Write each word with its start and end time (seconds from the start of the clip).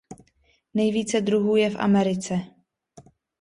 Nejvíce 0.73 1.21
druhů 1.21 1.55
je 1.55 1.69
v 1.69 1.75
Americe. 1.79 2.39